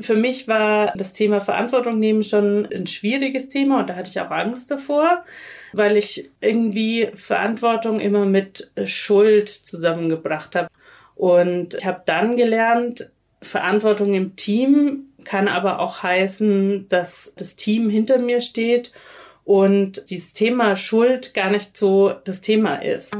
[0.00, 4.20] Für mich war das Thema Verantwortung nehmen schon ein schwieriges Thema und da hatte ich
[4.20, 5.24] auch Angst davor,
[5.72, 10.68] weil ich irgendwie Verantwortung immer mit Schuld zusammengebracht habe.
[11.14, 17.88] Und ich habe dann gelernt, Verantwortung im Team kann aber auch heißen, dass das Team
[17.88, 18.92] hinter mir steht
[19.44, 23.14] und dieses Thema Schuld gar nicht so das Thema ist.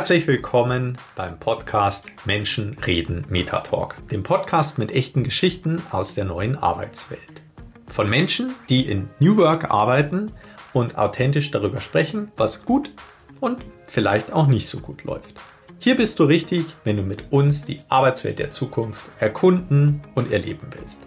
[0.00, 6.56] Herzlich willkommen beim Podcast Menschen reden Metatalk, dem Podcast mit echten Geschichten aus der neuen
[6.56, 7.42] Arbeitswelt.
[7.86, 10.32] Von Menschen, die in New Work arbeiten
[10.72, 12.92] und authentisch darüber sprechen, was gut
[13.40, 15.38] und vielleicht auch nicht so gut läuft.
[15.78, 20.68] Hier bist du richtig, wenn du mit uns die Arbeitswelt der Zukunft erkunden und erleben
[20.78, 21.02] willst.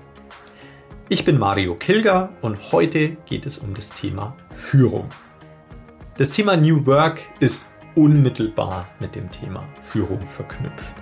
[1.10, 5.10] Ich bin Mario Kilger und heute geht es um das Thema Führung.
[6.16, 10.94] Das Thema New Work ist unmittelbar mit dem Thema Führung verknüpft.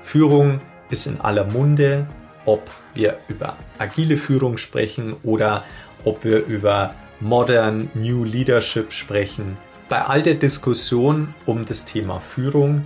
[0.00, 0.60] Führung
[0.90, 2.06] ist in aller Munde,
[2.44, 5.64] ob wir über agile Führung sprechen oder
[6.04, 9.56] ob wir über Modern New Leadership sprechen.
[9.88, 12.84] Bei all der Diskussion um das Thema Führung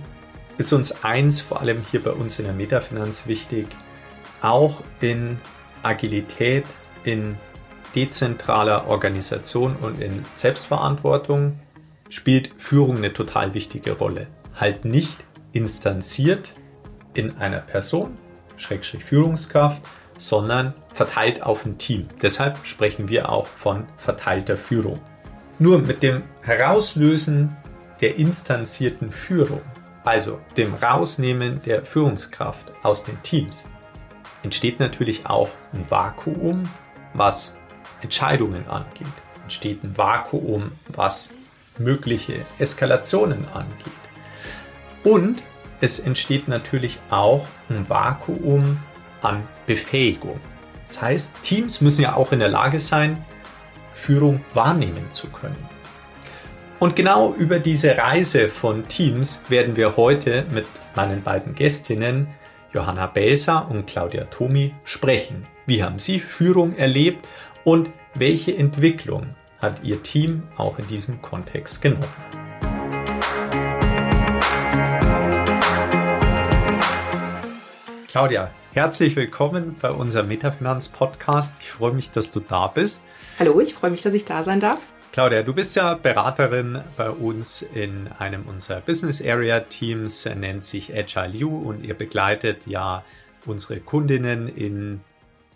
[0.57, 3.67] ist uns eins, vor allem hier bei uns in der Metafinanz wichtig,
[4.41, 5.39] auch in
[5.83, 6.65] Agilität,
[7.03, 7.37] in
[7.95, 11.59] dezentraler Organisation und in Selbstverantwortung
[12.09, 14.27] spielt Führung eine total wichtige Rolle.
[14.55, 15.17] Halt nicht
[15.51, 16.53] instanziert
[17.13, 18.17] in einer Person,
[18.57, 19.81] Schrägstrich Führungskraft,
[20.17, 22.07] sondern verteilt auf ein Team.
[22.21, 24.99] Deshalb sprechen wir auch von verteilter Führung.
[25.59, 27.55] Nur mit dem Herauslösen
[28.01, 29.61] der instanzierten Führung,
[30.03, 33.65] also dem Rausnehmen der Führungskraft aus den Teams,
[34.43, 36.63] entsteht natürlich auch ein Vakuum,
[37.13, 37.57] was
[38.01, 39.07] Entscheidungen angeht.
[39.43, 41.33] Entsteht ein Vakuum, was
[41.79, 43.93] mögliche Eskalationen angeht.
[45.03, 45.43] Und
[45.79, 48.79] es entsteht natürlich auch ein Vakuum
[49.21, 50.39] an Befähigung.
[50.87, 53.23] Das heißt, Teams müssen ja auch in der Lage sein,
[53.93, 55.57] Führung wahrnehmen zu können.
[56.79, 62.27] Und genau über diese Reise von Teams werden wir heute mit meinen beiden Gästinnen
[62.71, 65.43] Johanna Belser und Claudia Tomi sprechen.
[65.65, 67.27] Wie haben Sie Führung erlebt
[67.63, 72.05] und welche Entwicklung hat ihr Team auch in diesem Kontext genommen.
[78.07, 81.61] Claudia, herzlich willkommen bei unserem Metafinanz Podcast.
[81.61, 83.05] Ich freue mich, dass du da bist.
[83.39, 84.79] Hallo, ich freue mich, dass ich da sein darf.
[85.11, 90.95] Claudia, du bist ja Beraterin bei uns in einem unserer Business Area Teams, nennt sich
[90.95, 93.03] Agile U und ihr begleitet ja
[93.45, 95.01] unsere Kundinnen in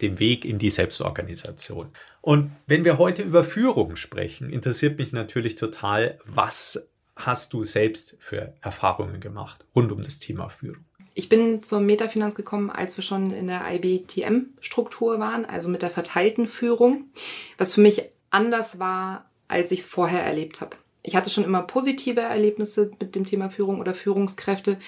[0.02, 1.90] dem Weg in die Selbstorganisation.
[2.22, 8.18] Und wenn wir heute über Führung sprechen, interessiert mich natürlich total, was hast du selbst
[8.20, 10.86] für Erfahrungen gemacht rund um das Thema Führung?
[11.14, 15.90] Ich bin zur Metafinanz gekommen, als wir schon in der IBTM-Struktur waren, also mit der
[15.90, 17.10] verteilten Führung,
[17.58, 20.78] was für mich anders war, als ich es vorher erlebt habe.
[21.04, 24.80] Ich hatte schon immer positive Erlebnisse mit dem Thema Führung oder Führungskräfte.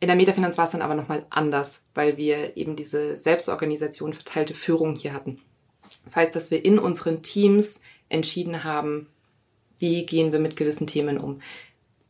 [0.00, 4.54] In der Metafinanz war es dann aber nochmal anders, weil wir eben diese Selbstorganisation, verteilte
[4.54, 5.40] Führung hier hatten.
[6.04, 9.08] Das heißt, dass wir in unseren Teams entschieden haben,
[9.78, 11.40] wie gehen wir mit gewissen Themen um.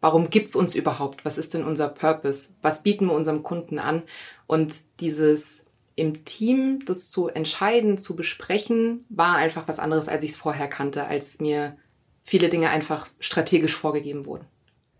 [0.00, 1.24] Warum gibt's uns überhaupt?
[1.24, 2.54] Was ist denn unser Purpose?
[2.62, 4.02] Was bieten wir unserem Kunden an?
[4.46, 5.64] Und dieses
[5.96, 10.68] im Team das zu entscheiden, zu besprechen, war einfach was anderes, als ich es vorher
[10.68, 11.76] kannte, als mir
[12.22, 14.44] viele Dinge einfach strategisch vorgegeben wurden.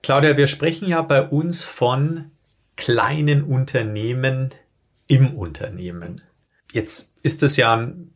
[0.02, 2.32] Claudia, wir sprechen ja bei uns von
[2.78, 4.54] kleinen Unternehmen
[5.08, 6.22] im Unternehmen.
[6.72, 8.14] Jetzt ist das ja ein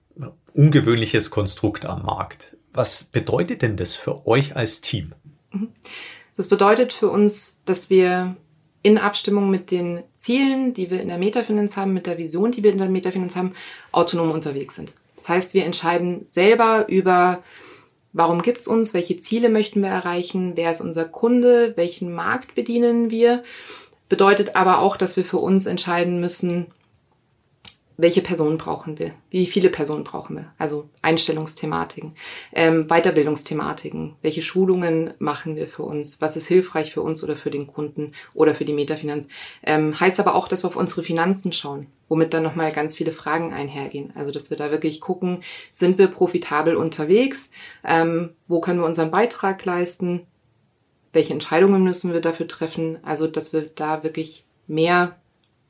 [0.55, 2.56] ungewöhnliches Konstrukt am Markt.
[2.72, 5.15] Was bedeutet denn das für euch als Team?
[5.51, 5.69] Mhm.
[6.37, 8.37] Das bedeutet für uns, dass wir
[8.83, 12.62] in Abstimmung mit den Zielen, die wir in der Metafinanz haben, mit der Vision, die
[12.62, 13.53] wir in der Metafinanz haben,
[13.91, 14.95] autonom unterwegs sind.
[15.17, 17.43] Das heißt, wir entscheiden selber über,
[18.12, 23.11] warum gibt's uns, welche Ziele möchten wir erreichen, wer ist unser Kunde, welchen Markt bedienen
[23.11, 23.43] wir.
[24.12, 26.66] Bedeutet aber auch, dass wir für uns entscheiden müssen,
[27.97, 32.15] welche Personen brauchen wir, wie viele Personen brauchen wir, also Einstellungsthematiken,
[32.53, 37.51] ähm, Weiterbildungsthematiken, welche Schulungen machen wir für uns, was ist hilfreich für uns oder für
[37.51, 39.28] den Kunden oder für die Metafinanz.
[39.63, 43.13] Ähm, heißt aber auch, dass wir auf unsere Finanzen schauen, womit dann nochmal ganz viele
[43.13, 44.13] Fragen einhergehen.
[44.15, 45.42] Also dass wir da wirklich gucken,
[45.72, 47.51] sind wir profitabel unterwegs,
[47.83, 50.27] ähm, wo können wir unseren Beitrag leisten,
[51.12, 55.16] welche Entscheidungen müssen wir dafür treffen, also dass wir da wirklich mehr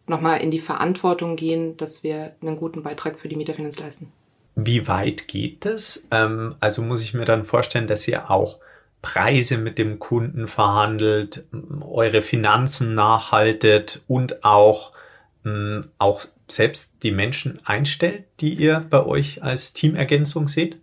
[0.06, 4.12] nochmal in die Verantwortung gehen, dass wir einen guten Beitrag für die Mieterfinanz leisten.
[4.54, 6.08] Wie weit geht das?
[6.10, 8.58] Ähm, also muss ich mir dann vorstellen, dass ihr auch
[9.00, 11.44] Preise mit dem Kunden verhandelt,
[11.80, 14.92] eure Finanzen nachhaltet und auch,
[15.98, 20.76] auch selbst die Menschen einstellt, die ihr bei euch als Teamergänzung seht?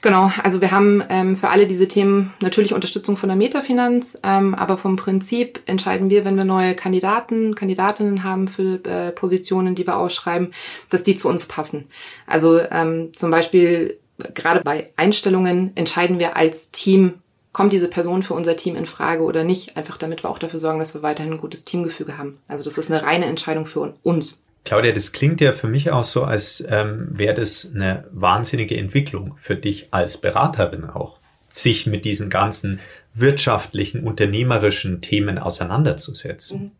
[0.00, 4.54] Genau, also wir haben ähm, für alle diese Themen natürlich Unterstützung von der Metafinanz, ähm,
[4.54, 9.86] aber vom Prinzip entscheiden wir, wenn wir neue Kandidaten, Kandidatinnen haben für äh, Positionen, die
[9.86, 10.52] wir ausschreiben,
[10.90, 11.86] dass die zu uns passen.
[12.28, 13.98] Also ähm, zum Beispiel
[14.34, 17.14] gerade bei Einstellungen entscheiden wir als Team,
[17.52, 20.60] kommt diese Person für unser Team in Frage oder nicht, einfach damit wir auch dafür
[20.60, 22.38] sorgen, dass wir weiterhin ein gutes Teamgefüge haben.
[22.46, 24.36] Also das ist eine reine Entscheidung für uns.
[24.68, 29.34] Claudia, das klingt ja für mich auch so, als ähm, wäre das eine wahnsinnige Entwicklung
[29.38, 31.16] für dich als Beraterin auch,
[31.50, 32.78] sich mit diesen ganzen
[33.14, 36.60] wirtschaftlichen, unternehmerischen Themen auseinanderzusetzen.
[36.60, 36.70] Mhm.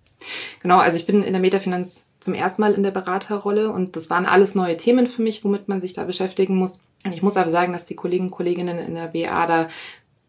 [0.60, 4.10] Genau, also ich bin in der Metafinanz zum ersten Mal in der Beraterrolle und das
[4.10, 6.84] waren alles neue Themen für mich, womit man sich da beschäftigen muss.
[7.06, 9.68] Und ich muss aber sagen, dass die Kollegen und Kolleginnen in der BA da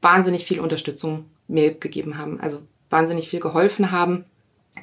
[0.02, 4.24] wahnsinnig viel Unterstützung mir gegeben haben, also wahnsinnig viel geholfen haben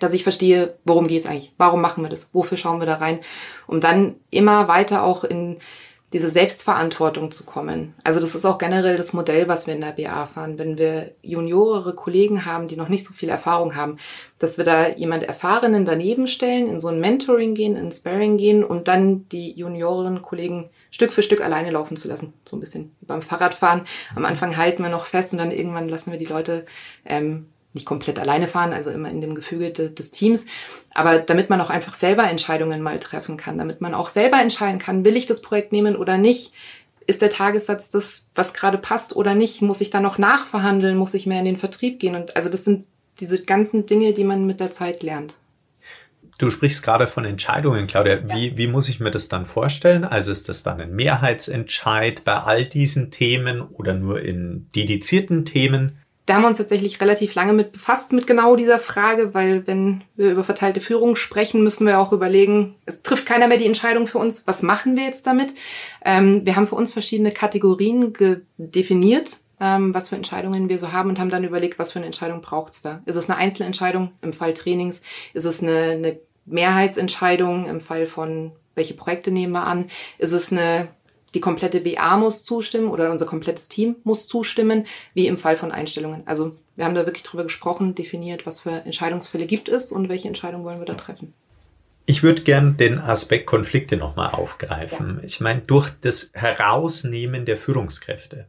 [0.00, 3.20] dass ich verstehe, worum geht's eigentlich, warum machen wir das, wofür schauen wir da rein,
[3.66, 5.58] um dann immer weiter auch in
[6.12, 7.94] diese Selbstverantwortung zu kommen.
[8.04, 10.56] Also das ist auch generell das Modell, was wir in der BA fahren.
[10.56, 13.98] Wenn wir juniorere Kollegen haben, die noch nicht so viel Erfahrung haben,
[14.38, 18.62] dass wir da jemand Erfahrenen daneben stellen, in so ein Mentoring gehen, in Sparring gehen
[18.62, 22.32] und dann die junioreren Kollegen Stück für Stück alleine laufen zu lassen.
[22.44, 23.82] So ein bisschen wie beim Fahrradfahren.
[24.14, 26.66] Am Anfang halten wir noch fest und dann irgendwann lassen wir die Leute
[27.04, 30.46] ähm, nicht komplett alleine fahren, also immer in dem Gefüge de, des Teams,
[30.94, 34.81] aber damit man auch einfach selber Entscheidungen mal treffen kann, damit man auch selber entscheiden
[34.81, 36.52] kann, will ich das Projekt nehmen oder nicht,
[37.06, 41.14] ist der Tagessatz das, was gerade passt oder nicht, muss ich da noch nachverhandeln, muss
[41.14, 42.87] ich mehr in den Vertrieb gehen und also das sind
[43.20, 45.34] diese ganzen Dinge, die man mit der Zeit lernt.
[46.38, 48.17] Du sprichst gerade von Entscheidungen, Claudia.
[48.17, 48.34] Ja.
[48.34, 50.05] Wie, wie muss ich mir das dann vorstellen?
[50.05, 55.99] Also ist das dann ein Mehrheitsentscheid bei all diesen Themen oder nur in dedizierten Themen?
[56.26, 60.02] Da haben wir uns tatsächlich relativ lange mit befasst mit genau dieser Frage, weil wenn
[60.17, 64.08] wir über verteilte Führung sprechen, müssen wir auch überlegen, es trifft keiner mehr die Entscheidung
[64.08, 65.55] für uns, was machen wir jetzt damit?
[66.05, 68.12] Ähm, wir haben für uns verschiedene Kategorien
[68.58, 72.06] definiert, ähm, was für Entscheidungen wir so haben und haben dann überlegt, was für eine
[72.06, 73.02] Entscheidung braucht es da.
[73.06, 75.02] Ist es eine Einzelentscheidung im Fall Trainings?
[75.32, 79.87] Ist es eine, eine Mehrheitsentscheidung im Fall von welche Projekte nehmen wir an?
[80.19, 80.88] Ist es eine
[81.36, 85.70] die komplette BA muss zustimmen oder unser komplettes Team muss zustimmen, wie im Fall von
[85.70, 86.22] Einstellungen.
[86.24, 90.28] Also wir haben da wirklich drüber gesprochen, definiert, was für Entscheidungsfälle gibt es und welche
[90.28, 91.34] Entscheidungen wollen wir da treffen.
[92.06, 95.18] Ich würde gern den Aspekt Konflikte nochmal aufgreifen.
[95.18, 95.24] Ja.
[95.24, 98.46] Ich meine, durch das Herausnehmen der Führungskräfte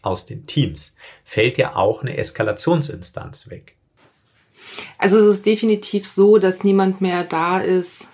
[0.00, 0.94] aus den Teams
[1.26, 3.76] fällt ja auch eine Eskalationsinstanz weg.
[4.96, 8.08] Also es ist definitiv so, dass niemand mehr da ist,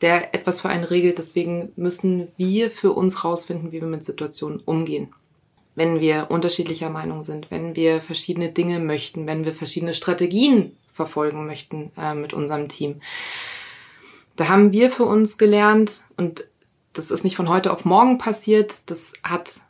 [0.00, 1.18] der etwas für einen regelt.
[1.18, 5.12] Deswegen müssen wir für uns rausfinden, wie wir mit Situationen umgehen.
[5.74, 11.46] Wenn wir unterschiedlicher Meinung sind, wenn wir verschiedene Dinge möchten, wenn wir verschiedene Strategien verfolgen
[11.46, 13.00] möchten äh, mit unserem Team.
[14.36, 16.46] Da haben wir für uns gelernt, und
[16.92, 19.60] das ist nicht von heute auf morgen passiert, das hat,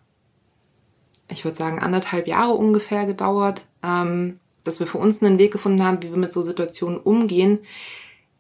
[1.31, 5.83] ich würde sagen, anderthalb Jahre ungefähr gedauert, ähm, dass wir für uns einen Weg gefunden
[5.83, 7.61] haben, wie wir mit so Situationen umgehen,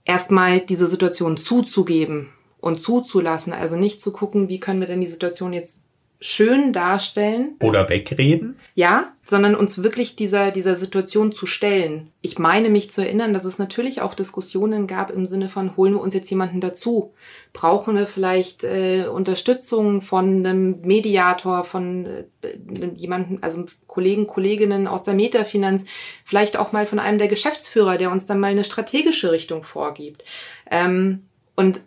[0.04, 3.52] erstmal diese Situation zuzugeben und zuzulassen.
[3.52, 5.83] Also nicht zu gucken, wie können wir denn die Situation jetzt
[6.20, 7.56] schön darstellen.
[7.60, 8.56] Oder wegreden?
[8.74, 12.10] Ja, sondern uns wirklich dieser, dieser Situation zu stellen.
[12.22, 15.94] Ich meine mich zu erinnern, dass es natürlich auch Diskussionen gab im Sinne von, holen
[15.94, 17.14] wir uns jetzt jemanden dazu?
[17.52, 22.24] Brauchen wir vielleicht äh, Unterstützung von einem Mediator, von äh,
[22.94, 25.86] jemanden, also Kollegen, Kolleginnen aus der Metafinanz,
[26.24, 30.24] vielleicht auch mal von einem der Geschäftsführer, der uns dann mal eine strategische Richtung vorgibt.
[30.70, 31.82] Ähm, und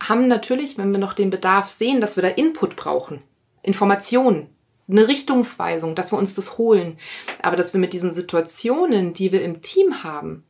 [0.00, 3.22] haben natürlich, wenn wir noch den Bedarf sehen, dass wir da Input brauchen,
[3.62, 4.48] Informationen,
[4.88, 6.98] eine Richtungsweisung, dass wir uns das holen,
[7.42, 10.44] aber dass wir mit diesen Situationen, die wir im Team haben,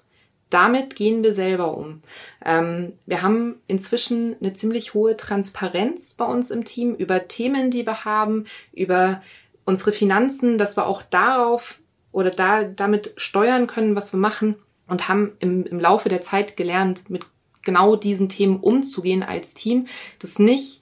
[0.51, 2.03] damit gehen wir selber um.
[2.45, 7.87] Ähm, wir haben inzwischen eine ziemlich hohe Transparenz bei uns im Team über Themen, die
[7.87, 9.23] wir haben, über
[9.65, 11.81] unsere Finanzen, dass wir auch darauf
[12.13, 16.57] oder da damit steuern können, was wir machen und haben im, im Laufe der Zeit
[16.57, 17.27] gelernt, mit
[17.67, 19.87] genau diesen Themen umzugehen als Team,
[20.21, 20.81] das nicht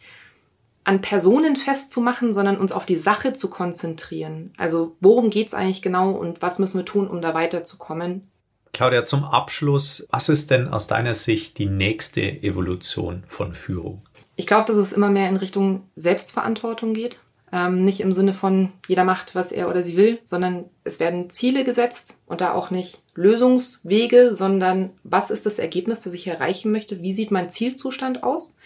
[0.85, 4.53] an Personen festzumachen, sondern uns auf die Sache zu konzentrieren.
[4.57, 8.29] Also worum geht's eigentlich genau und was müssen wir tun, um da weiterzukommen?
[8.73, 14.03] Claudia, zum Abschluss, was ist denn aus deiner Sicht die nächste Evolution von Führung?
[14.37, 17.19] Ich glaube, dass es immer mehr in Richtung Selbstverantwortung geht.
[17.55, 21.31] Ähm, nicht im Sinne von jeder macht, was er oder sie will, sondern es werden
[21.31, 26.73] Ziele gesetzt und da auch nicht Lösungswege, sondern was ist das Ergebnis, das ich erreichen
[26.73, 27.01] möchte?
[27.01, 28.59] Wie sieht mein Zielzustand aus?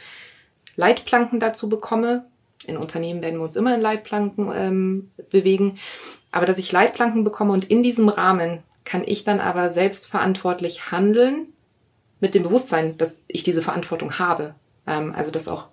[0.76, 2.25] Leitplanken dazu bekomme.
[2.64, 5.76] In Unternehmen werden wir uns immer in Leitplanken ähm, bewegen.
[6.33, 11.49] aber dass ich Leitplanken bekomme und in diesem Rahmen kann ich dann aber selbstverantwortlich handeln
[12.21, 14.54] mit dem Bewusstsein, dass ich diese Verantwortung habe.
[14.87, 15.66] Ähm, also dass auch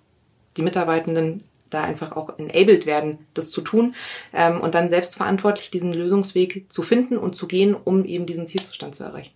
[0.58, 3.94] die Mitarbeitenden da einfach auch enabled werden, das zu tun
[4.32, 8.94] ähm, und dann selbstverantwortlich diesen Lösungsweg zu finden und zu gehen, um eben diesen Zielzustand
[8.94, 9.32] zu erreichen.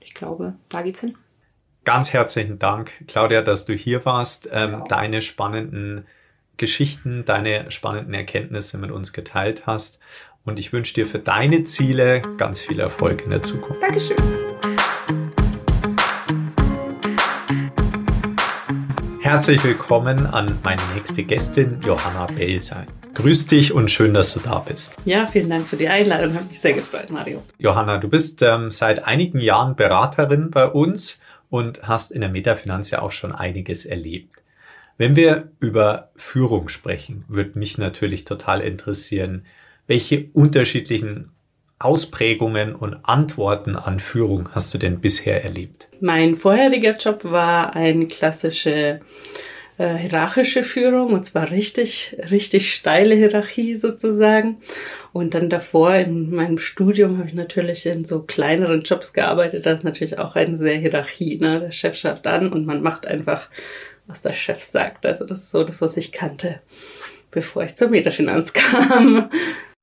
[0.00, 1.16] Ich glaube, da geht's hin.
[1.84, 4.84] Ganz herzlichen Dank, Claudia, dass du hier warst, ähm, ja.
[4.88, 6.06] deine spannenden
[6.56, 9.98] Geschichten, deine spannenden Erkenntnisse mit uns geteilt hast.
[10.44, 13.82] Und ich wünsche dir für deine Ziele ganz viel Erfolg in der Zukunft.
[13.82, 14.43] Dankeschön.
[19.24, 22.86] Herzlich willkommen an meine nächste Gästin, Johanna Belsein.
[23.14, 24.94] Grüß dich und schön, dass du da bist.
[25.06, 26.34] Ja, vielen Dank für die Einladung.
[26.34, 27.42] Hat mich sehr gefreut, Mario.
[27.56, 32.90] Johanna, du bist ähm, seit einigen Jahren Beraterin bei uns und hast in der Metafinanz
[32.90, 34.42] ja auch schon einiges erlebt.
[34.98, 39.46] Wenn wir über Führung sprechen, würde mich natürlich total interessieren,
[39.86, 41.30] welche unterschiedlichen
[41.78, 45.88] Ausprägungen und Antworten an Führung hast du denn bisher erlebt?
[46.00, 49.00] Mein vorheriger Job war eine klassische
[49.76, 54.58] äh, hierarchische Führung und zwar richtig, richtig steile Hierarchie sozusagen.
[55.12, 59.66] Und dann davor in meinem Studium habe ich natürlich in so kleineren Jobs gearbeitet.
[59.66, 61.38] Da ist natürlich auch eine sehr Hierarchie.
[61.38, 61.60] Ne?
[61.60, 63.48] Der Chef schafft an und man macht einfach,
[64.06, 65.06] was der Chef sagt.
[65.06, 66.60] Also das ist so das, was ich kannte,
[67.30, 69.28] bevor ich zur Metafinanz kam.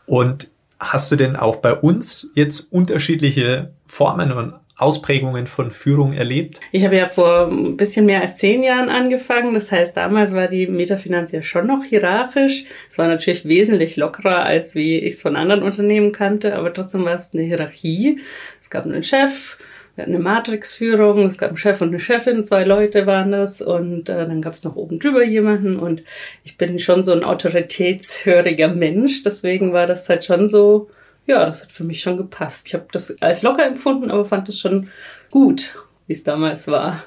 [0.06, 0.51] Und
[0.82, 6.60] Hast du denn auch bei uns jetzt unterschiedliche Formen und Ausprägungen von Führung erlebt?
[6.72, 9.54] Ich habe ja vor ein bisschen mehr als zehn Jahren angefangen.
[9.54, 12.66] Das heißt, damals war die Metafinanz ja schon noch hierarchisch.
[12.90, 17.06] Es war natürlich wesentlich lockerer, als wie ich es von anderen Unternehmen kannte, aber trotzdem
[17.06, 18.20] war es eine Hierarchie.
[18.60, 19.60] Es gab einen Chef,
[19.96, 23.62] wir hatten eine Matrixführung, es gab einen Chef und eine Chefin, zwei Leute waren das
[23.62, 26.04] und äh, dann gab es noch oben drüber jemanden und
[26.44, 30.90] ich bin schon so ein autoritätshöriger Mensch, deswegen war das halt schon so,
[31.26, 32.68] ja, das hat für mich schon gepasst.
[32.68, 34.90] Ich habe das als locker empfunden, aber fand es schon
[35.30, 37.04] gut, wie es damals war.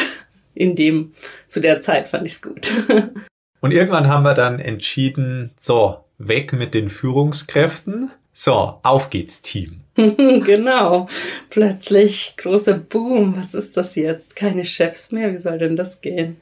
[0.54, 1.12] In dem,
[1.46, 2.72] zu der Zeit fand ich es gut.
[3.60, 9.76] Und irgendwann haben wir dann entschieden, so, weg mit den Führungskräften so, auf geht's, Team.
[9.94, 11.06] genau.
[11.50, 13.36] Plötzlich großer Boom.
[13.36, 14.34] Was ist das jetzt?
[14.34, 15.32] Keine Chefs mehr.
[15.32, 16.38] Wie soll denn das gehen?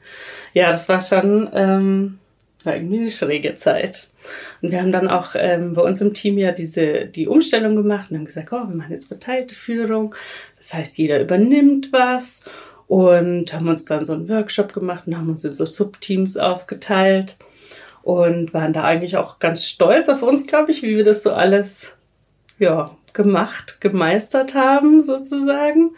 [0.55, 2.17] Ja, das war schon ähm,
[2.65, 4.07] irgendwie eine schräge Zeit.
[4.63, 8.09] Und wir haben dann auch ähm, bei uns im Team ja diese die Umstellung gemacht
[8.09, 10.15] und haben gesagt, oh, wir machen jetzt verteilte Führung.
[10.57, 12.45] Das heißt, jeder übernimmt was
[12.87, 17.37] und haben uns dann so einen Workshop gemacht und haben uns in so Subteams aufgeteilt
[18.03, 21.31] und waren da eigentlich auch ganz stolz auf uns, glaube ich, wie wir das so
[21.31, 21.97] alles
[22.59, 25.91] ja, gemacht, gemeistert haben, sozusagen.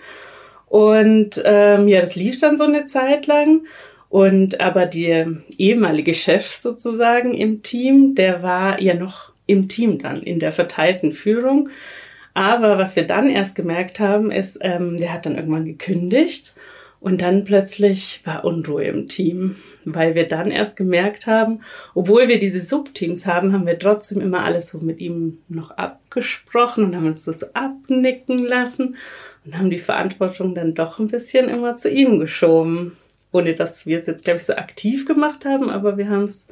[0.67, 3.65] Und ähm, ja, das lief dann so eine Zeit lang.
[4.09, 10.21] Und aber der ehemalige Chef sozusagen im Team, der war ja noch im Team dann,
[10.21, 11.69] in der verteilten Führung.
[12.33, 16.53] Aber was wir dann erst gemerkt haben, ist, ähm, der hat dann irgendwann gekündigt
[17.05, 21.61] und dann plötzlich war Unruhe im Team, weil wir dann erst gemerkt haben,
[21.93, 26.83] obwohl wir diese Subteams haben, haben wir trotzdem immer alles so mit ihm noch abgesprochen
[26.83, 28.95] und haben uns das abnicken lassen
[29.45, 32.97] und haben die Verantwortung dann doch ein bisschen immer zu ihm geschoben.
[33.31, 36.47] Ohne dass wir es jetzt, glaube ich, so aktiv gemacht haben, aber wir haben es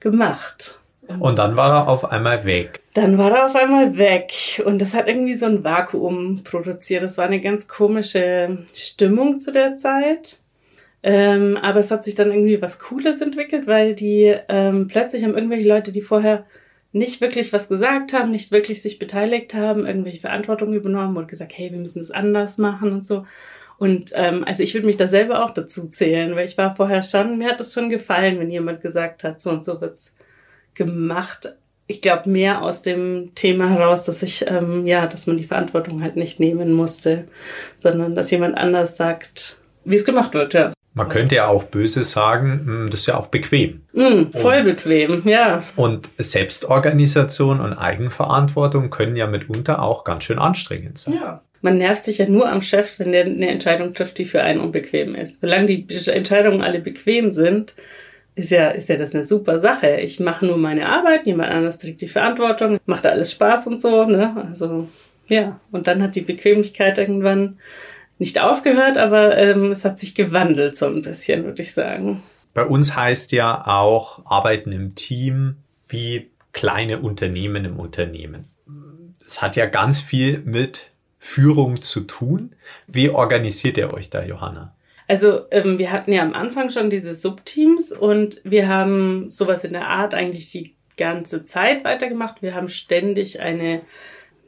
[0.00, 0.80] gemacht.
[1.20, 2.81] Und dann war er auf einmal weg.
[2.94, 4.62] Dann war er auf einmal weg.
[4.64, 7.02] Und das hat irgendwie so ein Vakuum produziert.
[7.02, 10.38] Das war eine ganz komische Stimmung zu der Zeit.
[11.02, 15.34] Ähm, aber es hat sich dann irgendwie was Cooles entwickelt, weil die ähm, plötzlich haben
[15.34, 16.44] irgendwelche Leute, die vorher
[16.92, 21.52] nicht wirklich was gesagt haben, nicht wirklich sich beteiligt haben, irgendwelche Verantwortung übernommen und gesagt,
[21.56, 23.26] hey, wir müssen das anders machen und so.
[23.78, 27.02] Und ähm, also ich würde mich da selber auch dazu zählen, weil ich war vorher
[27.02, 30.14] schon, mir hat das schon gefallen, wenn jemand gesagt hat, so und so wird's
[30.74, 31.56] gemacht.
[31.86, 36.02] Ich glaube mehr aus dem Thema heraus, dass ich ähm, ja, dass man die Verantwortung
[36.02, 37.24] halt nicht nehmen musste,
[37.76, 40.54] sondern dass jemand anders sagt, wie es gemacht wird.
[40.54, 40.72] Ja.
[40.94, 43.82] Man könnte ja auch böse sagen, hm, das ist ja auch bequem.
[43.92, 45.62] Mm, voll und, bequem, ja.
[45.74, 51.14] Und Selbstorganisation und Eigenverantwortung können ja mitunter auch ganz schön anstrengend sein.
[51.14, 51.42] Ja.
[51.62, 54.60] Man nervt sich ja nur am Chef, wenn der eine Entscheidung trifft, die für einen
[54.60, 55.40] unbequem ist.
[55.40, 57.74] Solange die Entscheidungen alle bequem sind,
[58.34, 59.96] ist ja, ist ja das eine super Sache.
[59.96, 64.04] Ich mache nur meine Arbeit, jemand anderes trägt die Verantwortung, macht alles Spaß und so,
[64.04, 64.46] ne?
[64.48, 64.88] Also,
[65.28, 65.60] ja.
[65.70, 67.58] Und dann hat die Bequemlichkeit irgendwann
[68.18, 72.22] nicht aufgehört, aber ähm, es hat sich gewandelt so ein bisschen, würde ich sagen.
[72.54, 75.56] Bei uns heißt ja auch Arbeiten im Team
[75.88, 78.46] wie kleine Unternehmen im Unternehmen.
[79.26, 82.54] Es hat ja ganz viel mit Führung zu tun.
[82.86, 84.74] Wie organisiert ihr euch da, Johanna?
[85.12, 89.88] Also wir hatten ja am Anfang schon diese Subteams und wir haben sowas in der
[89.88, 92.40] Art eigentlich die ganze Zeit weitergemacht.
[92.40, 93.82] Wir haben ständig eine,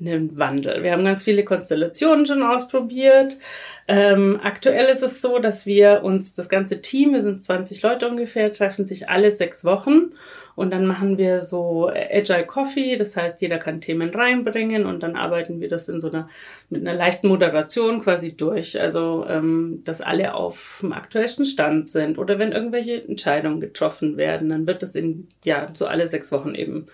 [0.01, 0.83] einen Wandel.
[0.83, 3.39] Wir haben ganz viele Konstellationen schon ausprobiert.
[3.87, 8.09] Ähm, aktuell ist es so, dass wir uns, das ganze Team, wir sind 20 Leute
[8.09, 10.13] ungefähr, treffen sich alle sechs Wochen
[10.57, 15.17] und dann machen wir so Agile Coffee, das heißt, jeder kann Themen reinbringen und dann
[15.17, 16.29] arbeiten wir das in so einer,
[16.71, 18.81] mit einer leichten Moderation quasi durch.
[18.81, 24.49] Also, ähm, dass alle auf dem aktuellsten Stand sind oder wenn irgendwelche Entscheidungen getroffen werden,
[24.49, 26.87] dann wird das in, ja, so alle sechs Wochen eben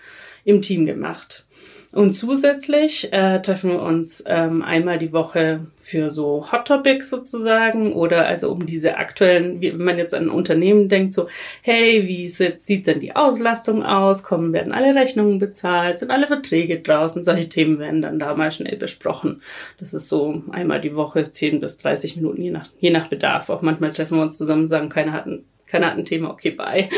[0.43, 1.45] im Team gemacht.
[1.93, 7.91] Und zusätzlich äh, treffen wir uns ähm, einmal die Woche für so Hot Topics sozusagen
[7.91, 11.27] oder also um diese aktuellen, wie, wenn man jetzt an Unternehmen denkt, so,
[11.63, 14.23] hey, wie sieht denn die Auslastung aus?
[14.23, 15.99] Kommen, werden alle Rechnungen bezahlt?
[15.99, 17.25] Sind alle Verträge draußen?
[17.25, 19.41] Solche Themen werden dann da mal schnell besprochen.
[19.77, 23.49] Das ist so einmal die Woche, 10 bis 30 Minuten, je nach, je nach Bedarf.
[23.49, 26.29] Auch manchmal treffen wir uns zusammen und sagen, keiner hat ein keiner hat ein Thema,
[26.29, 26.89] okay, bye.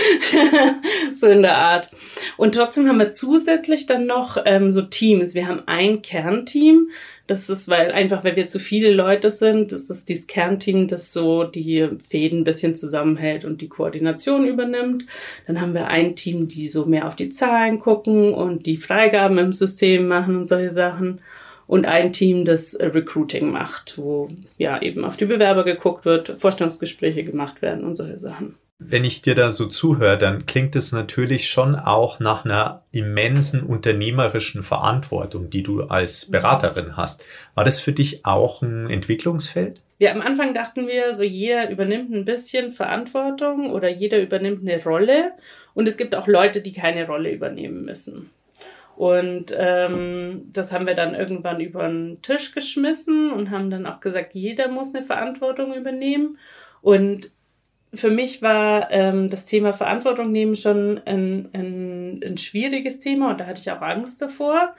[1.13, 1.91] so in der Art.
[2.37, 5.35] Und trotzdem haben wir zusätzlich dann noch ähm, so Teams.
[5.35, 6.89] Wir haben ein Kernteam.
[7.27, 11.13] Das ist, weil einfach, weil wir zu viele Leute sind, das ist dieses Kernteam, das
[11.13, 15.05] so die Fäden ein bisschen zusammenhält und die Koordination übernimmt.
[15.45, 19.37] Dann haben wir ein Team, die so mehr auf die Zahlen gucken und die Freigaben
[19.37, 21.21] im System machen und solche Sachen
[21.67, 27.23] und ein Team, das Recruiting macht, wo ja eben auf die Bewerber geguckt wird, Vorstellungsgespräche
[27.23, 28.55] gemacht werden und solche Sachen.
[28.89, 33.63] Wenn ich dir da so zuhöre, dann klingt es natürlich schon auch nach einer immensen
[33.63, 37.25] unternehmerischen Verantwortung, die du als Beraterin hast.
[37.55, 39.81] War das für dich auch ein Entwicklungsfeld?
[39.99, 44.83] Ja, am Anfang dachten wir, so jeder übernimmt ein bisschen Verantwortung oder jeder übernimmt eine
[44.83, 45.31] Rolle
[45.73, 48.29] und es gibt auch Leute, die keine Rolle übernehmen müssen.
[48.95, 53.99] Und ähm, das haben wir dann irgendwann über den Tisch geschmissen und haben dann auch
[53.99, 56.37] gesagt, jeder muss eine Verantwortung übernehmen.
[56.81, 57.31] Und
[57.93, 63.39] für mich war ähm, das Thema Verantwortung nehmen schon ein, ein, ein schwieriges Thema und
[63.39, 64.75] da hatte ich auch Angst davor,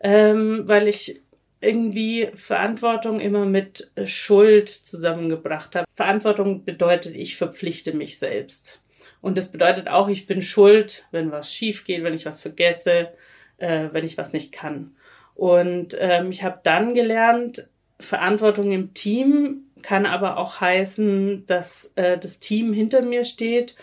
[0.00, 1.22] ähm, weil ich
[1.60, 5.86] irgendwie Verantwortung immer mit Schuld zusammengebracht habe.
[5.94, 8.82] Verantwortung bedeutet, ich verpflichte mich selbst.
[9.20, 13.08] Und das bedeutet auch, ich bin schuld, wenn was schief geht, wenn ich was vergesse,
[13.56, 14.94] äh, wenn ich was nicht kann.
[15.34, 22.18] Und ähm, ich habe dann gelernt, Verantwortung im Team kann aber auch heißen, dass äh,
[22.18, 23.76] das Team hinter mir steht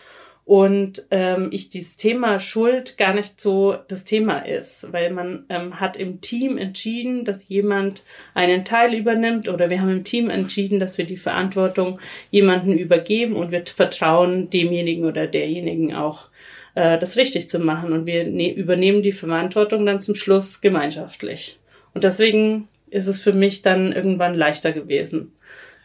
[0.43, 5.79] und ähm, ich dieses Thema Schuld gar nicht so das Thema ist, weil man ähm,
[5.79, 10.79] hat im Team entschieden, dass jemand einen Teil übernimmt oder wir haben im Team entschieden,
[10.79, 11.99] dass wir die Verantwortung
[12.31, 16.29] jemanden übergeben und wir vertrauen demjenigen oder derjenigen auch
[16.73, 21.59] äh, das richtig zu machen und wir ne übernehmen die Verantwortung dann zum Schluss gemeinschaftlich.
[21.93, 25.33] Und deswegen ist es für mich dann irgendwann leichter gewesen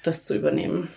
[0.06, 0.88] das zu übernehmen.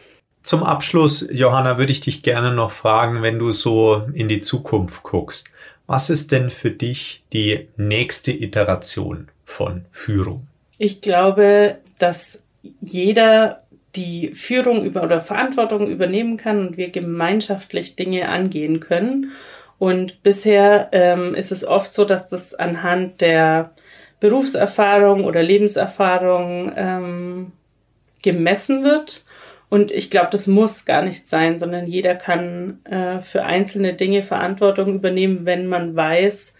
[0.41, 5.04] Zum Abschluss, Johanna, würde ich dich gerne noch fragen, wenn du so in die Zukunft
[5.04, 5.52] guckst.
[5.86, 10.48] Was ist denn für dich die nächste Iteration von Führung?
[10.78, 12.45] Ich glaube, dass
[12.82, 13.63] jeder
[13.95, 19.32] die Führung über oder Verantwortung übernehmen kann und wir gemeinschaftlich Dinge angehen können.
[19.78, 23.72] Und bisher ähm, ist es oft so, dass das anhand der
[24.19, 27.52] Berufserfahrung oder Lebenserfahrung ähm,
[28.21, 29.23] gemessen wird.
[29.69, 34.23] Und ich glaube, das muss gar nicht sein, sondern jeder kann äh, für einzelne Dinge
[34.23, 36.55] Verantwortung übernehmen, wenn man weiß,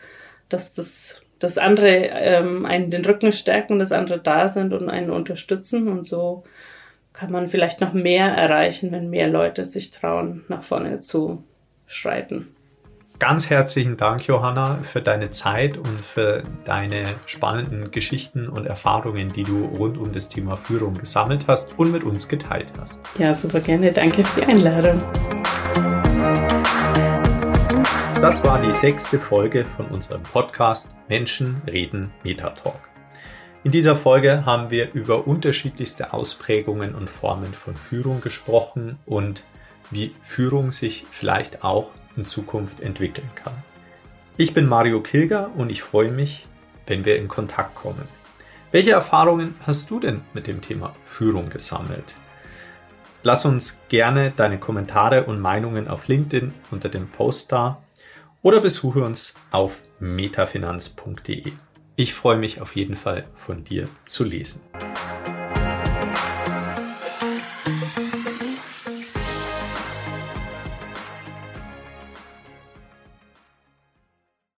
[0.48, 4.90] dass das, das andere ähm, einen den Rücken stärken und das andere da sind und
[4.90, 5.88] einen unterstützen.
[5.88, 6.44] Und so
[7.14, 11.44] kann man vielleicht noch mehr erreichen, wenn mehr Leute sich trauen, nach vorne zu
[11.88, 12.56] schreiten.
[13.20, 19.44] Ganz herzlichen Dank, Johanna, für deine Zeit und für deine spannenden Geschichten und Erfahrungen, die
[19.44, 23.02] du rund um das Thema Führung gesammelt hast und mit uns geteilt hast.
[23.18, 23.92] Ja, super gerne.
[23.92, 25.02] Danke für die Einladung.
[28.22, 32.80] Das war die sechste Folge von unserem Podcast Menschen reden Metatalk.
[33.66, 39.44] In dieser Folge haben wir über unterschiedlichste Ausprägungen und Formen von Führung gesprochen und
[39.92, 43.54] wie Führung sich vielleicht auch in Zukunft entwickeln kann.
[44.38, 46.48] Ich bin Mario Kilger und ich freue mich,
[46.88, 48.08] wenn wir in Kontakt kommen.
[48.72, 52.16] Welche Erfahrungen hast du denn mit dem Thema Führung gesammelt?
[53.24, 57.82] Lass uns gerne deine Kommentare und Meinungen auf LinkedIn unter dem Post da
[58.42, 61.52] oder besuche uns auf metafinanz.de.
[61.96, 64.62] Ich freue mich auf jeden Fall von dir zu lesen.